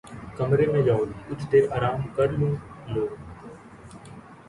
کمرے 0.37 0.65
میں 0.71 0.81
جاؤ 0.83 1.03
کچھ 1.27 1.43
دیر 1.51 1.65
آرام 1.77 1.99
کر 2.15 2.29
لوں 2.39 2.53
لو 2.93 3.05